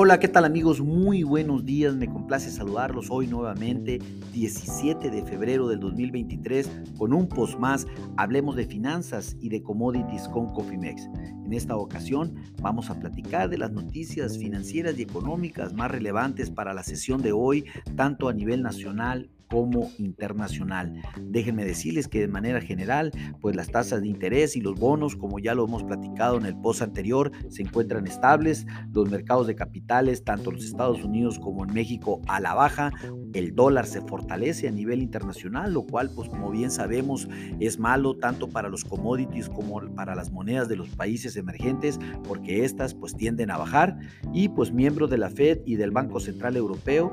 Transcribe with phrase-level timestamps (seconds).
[0.00, 0.80] Hola, ¿qué tal amigos?
[0.80, 3.98] Muy buenos días, me complace saludarlos hoy nuevamente,
[4.32, 7.84] 17 de febrero del 2023, con un post más,
[8.16, 11.08] hablemos de finanzas y de commodities con Cofimex.
[11.44, 16.74] En esta ocasión vamos a platicar de las noticias financieras y económicas más relevantes para
[16.74, 17.64] la sesión de hoy,
[17.96, 21.00] tanto a nivel nacional como internacional.
[21.20, 25.38] Déjenme decirles que de manera general, pues las tasas de interés y los bonos, como
[25.38, 28.66] ya lo hemos platicado en el post anterior, se encuentran estables.
[28.92, 32.92] Los mercados de capitales, tanto en los Estados Unidos como en México, a la baja.
[33.32, 37.28] El dólar se fortalece a nivel internacional, lo cual, pues como bien sabemos,
[37.60, 42.64] es malo tanto para los commodities como para las monedas de los países emergentes, porque
[42.64, 43.98] estas pues tienden a bajar.
[44.32, 47.12] Y pues miembros de la Fed y del Banco Central Europeo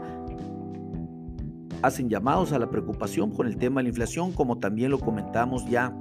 [1.86, 5.66] hacen llamados a la preocupación con el tema de la inflación, como también lo comentamos
[5.68, 5.96] ya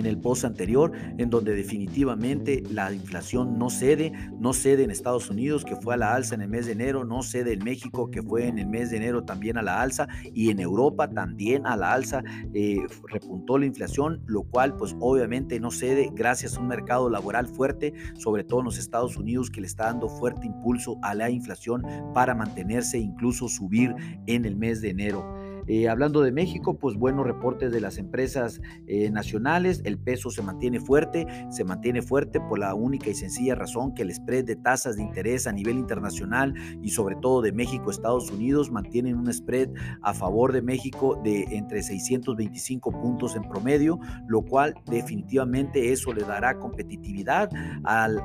[0.00, 5.30] en el post anterior, en donde definitivamente la inflación no cede, no cede en Estados
[5.30, 8.10] Unidos, que fue a la alza en el mes de enero, no cede en México,
[8.10, 11.66] que fue en el mes de enero también a la alza, y en Europa también
[11.66, 12.22] a la alza
[12.54, 17.46] eh, repuntó la inflación, lo cual pues obviamente no cede gracias a un mercado laboral
[17.46, 21.30] fuerte, sobre todo en los Estados Unidos, que le está dando fuerte impulso a la
[21.30, 21.82] inflación
[22.14, 23.94] para mantenerse incluso subir
[24.26, 25.47] en el mes de enero.
[25.68, 30.40] Eh, hablando de México, pues buenos reportes de las empresas eh, nacionales, el peso se
[30.40, 34.56] mantiene fuerte, se mantiene fuerte por la única y sencilla razón que el spread de
[34.56, 39.30] tasas de interés a nivel internacional y sobre todo de México, Estados Unidos, mantienen un
[39.30, 39.68] spread
[40.00, 46.22] a favor de México de entre 625 puntos en promedio, lo cual definitivamente eso le
[46.22, 47.50] dará competitividad
[47.84, 48.22] al,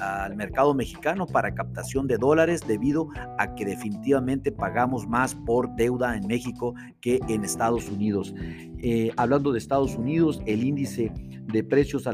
[0.00, 3.06] al mercado mexicano para captación de dólares debido
[3.38, 8.34] a que definitivamente pagamos más por deuda en México que en Estados Unidos.
[8.78, 11.12] Eh, hablando de Estados Unidos, el índice
[11.46, 12.12] de precios a,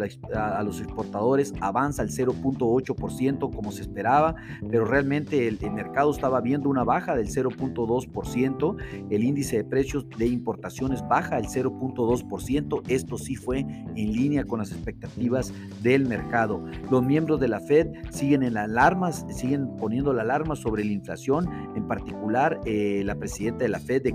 [0.63, 4.35] los exportadores avanza al 0.8% como se esperaba,
[4.69, 8.77] pero realmente el, mercado estaba viendo una baja del 0.2%,
[9.11, 14.59] el índice de precios de importaciones baja el 0.2%, esto sí fue en línea con
[14.61, 15.53] las expectativas
[15.83, 16.65] del mercado.
[16.91, 21.49] Los miembros de la Fed siguen en alarmas, siguen poniendo la alarma sobre la inflación,
[21.77, 24.13] en particular eh, la presidenta de la Fed de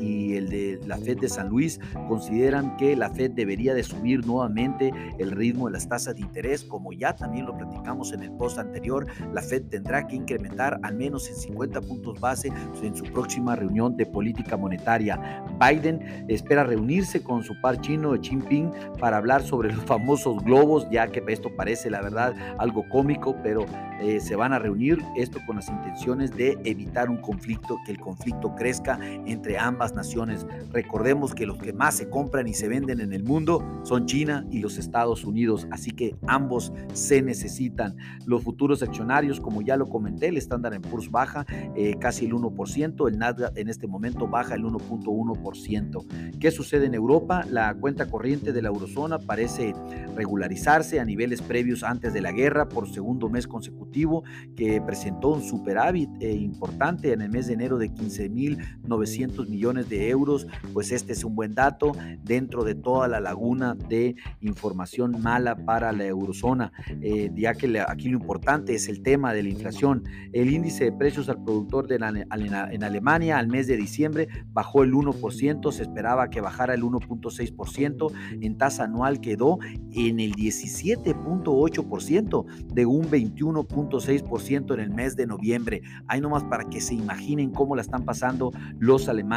[0.00, 4.26] y el de la Fed de San Luis consideran que la Fed debería de subir
[4.26, 8.32] nuevamente el ritmo de las tasas de interés, como ya también lo platicamos en el
[8.32, 13.04] post anterior, la Fed tendrá que incrementar al menos en 50 puntos base en su
[13.04, 15.44] próxima reunión de política monetaria.
[15.60, 20.88] Biden espera reunirse con su par chino Xi Jinping para hablar sobre los famosos globos,
[20.90, 23.66] ya que esto parece la verdad algo cómico, pero
[24.00, 28.00] eh, se van a reunir esto con las intenciones de evitar un conflicto, que el
[28.00, 30.46] conflicto crezca entre ambas naciones.
[30.70, 34.46] Recordemos que los que más se compran y se venden en el mundo son China
[34.50, 37.96] y los Estados Unidos, así que ambos se necesitan.
[38.26, 42.32] Los futuros accionarios, como ya lo comenté, el estándar en Poor's baja eh, casi el
[42.32, 46.38] 1%, el Nasdaq en este momento baja el 1.1%.
[46.38, 47.44] ¿Qué sucede en Europa?
[47.50, 49.74] La cuenta corriente de la eurozona parece
[50.16, 54.24] regularizarse a niveles previos antes de la guerra por segundo mes consecutivo,
[54.56, 60.08] que presentó un superávit eh, importante en el mes de enero de 15.900 millones de
[60.08, 61.92] euros, pues este es un buen dato
[62.22, 68.08] dentro de toda la laguna de información mala para la eurozona, eh, ya que aquí
[68.08, 70.04] lo importante es el tema de la inflación.
[70.32, 74.92] El índice de precios al productor de en Alemania al mes de diciembre bajó el
[74.92, 79.58] 1%, se esperaba que bajara el 1.6%, en tasa anual quedó
[79.92, 85.82] en el 17.8% de un 21.6% en el mes de noviembre.
[86.08, 89.29] Hay nomás para que se imaginen cómo la están pasando los alemanes.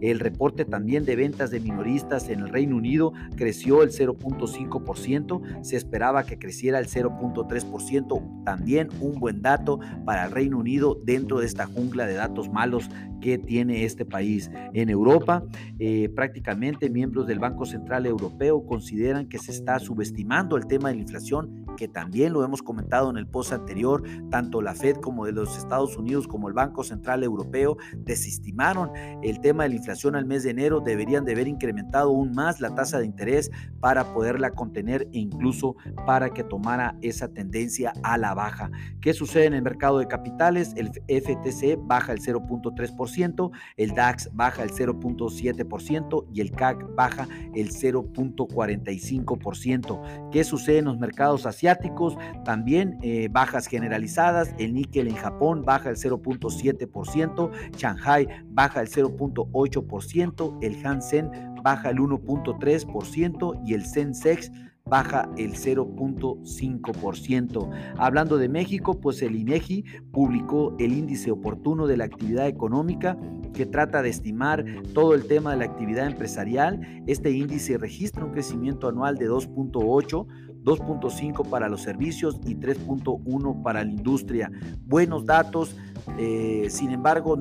[0.00, 5.76] El reporte también de ventas de minoristas en el Reino Unido creció el 0.5%, se
[5.76, 11.46] esperaba que creciera el 0.3%, también un buen dato para el Reino Unido dentro de
[11.46, 12.88] esta jungla de datos malos
[13.20, 14.50] que tiene este país.
[14.72, 15.42] En Europa,
[15.78, 20.94] eh, prácticamente miembros del Banco Central Europeo consideran que se está subestimando el tema de
[20.94, 25.26] la inflación que también lo hemos comentado en el post anterior, tanto la Fed como
[25.26, 28.90] de los Estados Unidos como el Banco Central Europeo desestimaron
[29.30, 32.60] el tema de la inflación al mes de enero, deberían de haber incrementado aún más
[32.60, 33.50] la tasa de interés
[33.80, 35.76] para poderla contener e incluso
[36.06, 38.70] para que tomara esa tendencia a la baja.
[39.00, 40.74] ¿Qué sucede en el mercado de capitales?
[40.76, 47.70] El FTC baja el 0.3%, el DAX baja el 0.7% y el CAC baja el
[47.70, 50.30] 0.45%.
[50.30, 52.16] ¿Qué sucede en los mercados asiáticos?
[52.44, 60.58] también eh, bajas generalizadas, el níquel en Japón baja el 0.7%, Shanghai baja el 0.8%,
[60.62, 61.30] el Hansen
[61.62, 64.50] baja el 1.3% y el Sensex
[64.84, 67.94] baja el 0.5%.
[67.98, 73.18] Hablando de México, pues el INEGI publicó el índice oportuno de la actividad económica
[73.52, 74.64] que trata de estimar
[74.94, 77.02] todo el tema de la actividad empresarial.
[77.06, 80.26] Este índice registra un crecimiento anual de 2.8
[80.66, 84.50] 2.5 para los servicios y 3.1 para la industria.
[84.84, 85.76] Buenos datos,
[86.18, 87.38] eh, sin embargo,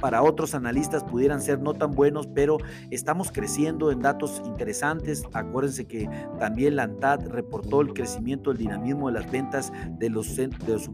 [0.00, 2.58] para otros analistas pudieran ser no tan buenos, pero
[2.90, 5.24] estamos creciendo en datos interesantes.
[5.32, 6.08] Acuérdense que
[6.38, 10.88] también la ANTAD reportó el crecimiento, el dinamismo de las ventas de los, de los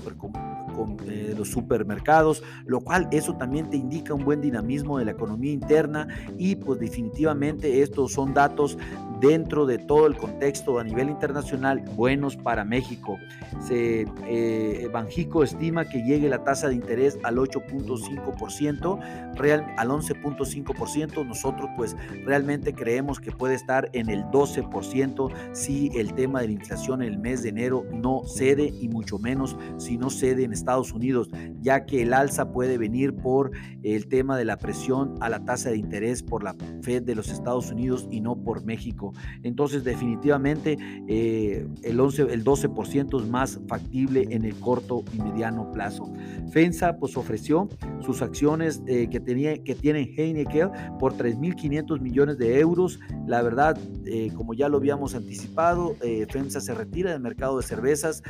[1.06, 5.52] eh, los supermercados, lo cual eso también te indica un buen dinamismo de la economía
[5.52, 8.76] interna y pues definitivamente estos son datos
[9.20, 13.18] dentro de todo el contexto a nivel internacional buenos para México.
[13.60, 21.26] Se, eh, Banjico estima que llegue la tasa de interés al 8.5%, real, al 11.5%.
[21.26, 26.52] Nosotros pues realmente creemos que puede estar en el 12% si el tema de la
[26.52, 30.52] inflación en el mes de enero no cede y mucho menos si no cede en
[30.52, 31.28] Estados Unidos,
[31.60, 33.50] ya que el alza puede venir por
[33.82, 37.28] el tema de la presión a la tasa de interés por la Fed de los
[37.28, 39.03] Estados Unidos y no por México.
[39.42, 40.78] Entonces definitivamente
[41.08, 46.12] eh, el, 11, el 12% es más factible en el corto y mediano plazo.
[46.50, 47.68] FENSA pues ofreció
[48.04, 53.00] sus acciones eh, que, tenía, que tiene Heineken por 3.500 millones de euros.
[53.26, 55.96] La verdad, eh, como ya lo habíamos anticipado,
[56.28, 58.22] FENSA se retira del mercado de cervezas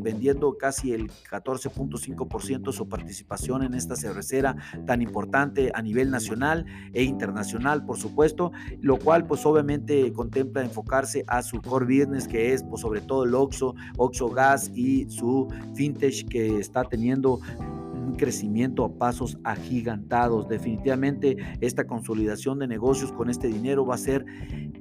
[0.00, 4.56] vendiendo casi el 14.5% su participación en esta cervecera
[4.86, 11.24] tan importante a nivel nacional e internacional, por supuesto, lo cual pues obviamente contempla enfocarse
[11.26, 15.48] a su core business, que es pues, sobre todo el Oxo, Oxo Gas y su
[15.74, 17.40] fintech que está teniendo
[18.12, 20.48] crecimiento a pasos agigantados.
[20.48, 24.24] Definitivamente esta consolidación de negocios con este dinero va a ser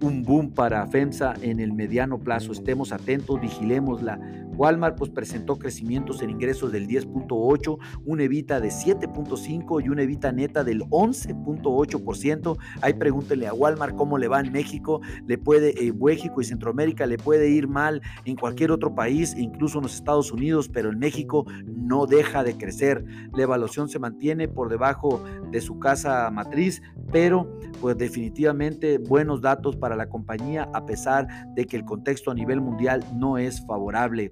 [0.01, 2.51] un boom para FEMSA en el mediano plazo.
[2.51, 4.19] Estemos atentos, vigilémosla.
[4.59, 10.33] Walmart pues presentó crecimientos en ingresos del 10.8, un evita de 7.5 y una evita
[10.33, 12.57] neta del 11.8%.
[12.81, 17.05] Ahí pregúntenle a Walmart cómo le va en México, le puede eh, México y Centroamérica
[17.05, 20.99] le puede ir mal en cualquier otro país, incluso en los Estados Unidos, pero en
[20.99, 23.05] México no deja de crecer.
[23.33, 26.81] La evaluación se mantiene por debajo de su casa matriz,
[27.13, 27.49] pero
[27.79, 32.61] pues definitivamente buenos datos para la compañía a pesar de que el contexto a nivel
[32.61, 34.31] mundial no es favorable.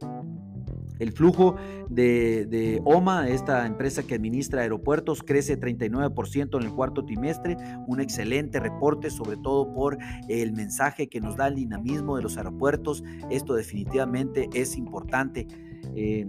[1.00, 1.56] El flujo
[1.90, 7.58] de, OMA, esta empresa que administra aeropuertos, crece 39% en el cuarto trimestre.
[7.86, 12.38] Un excelente reporte, sobre todo por el mensaje que nos da el dinamismo de los
[12.38, 13.04] aeropuertos.
[13.30, 15.48] Esto definitivamente es importante.
[15.96, 16.28] Eh,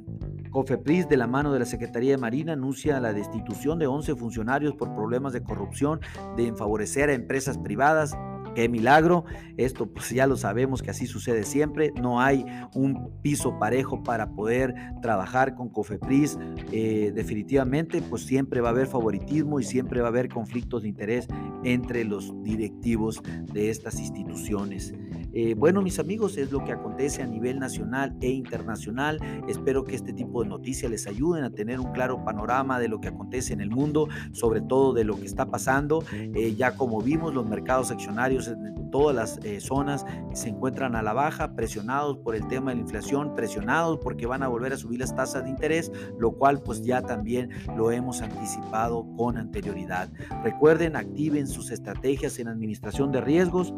[0.50, 4.74] COFEPRIS, de la mano de la Secretaría de Marina, anuncia la destitución de 11 funcionarios
[4.74, 6.00] por problemas de corrupción,
[6.36, 8.16] de favorecer a empresas privadas
[8.58, 9.24] qué milagro.
[9.56, 11.92] Esto pues ya lo sabemos que así sucede siempre.
[12.02, 12.44] No hay
[12.74, 16.36] un piso parejo para poder trabajar con Cofepris.
[16.72, 20.88] Eh, definitivamente pues siempre va a haber favoritismo y siempre va a haber conflictos de
[20.88, 21.28] interés
[21.62, 23.22] entre los directivos
[23.52, 24.92] de estas instituciones.
[25.40, 29.20] Eh, bueno, mis amigos, es lo que acontece a nivel nacional e internacional.
[29.46, 33.00] Espero que este tipo de noticias les ayuden a tener un claro panorama de lo
[33.00, 36.02] que acontece en el mundo, sobre todo de lo que está pasando.
[36.12, 38.50] Eh, ya como vimos, los mercados accionarios
[38.90, 42.82] todas las eh, zonas se encuentran a la baja, presionados por el tema de la
[42.82, 46.82] inflación, presionados porque van a volver a subir las tasas de interés, lo cual pues
[46.82, 50.08] ya también lo hemos anticipado con anterioridad.
[50.42, 53.72] Recuerden, activen sus estrategias en administración de riesgos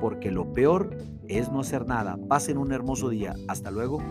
[0.00, 0.96] porque lo peor
[1.28, 2.18] es no hacer nada.
[2.28, 3.34] Pasen un hermoso día.
[3.48, 4.02] Hasta luego.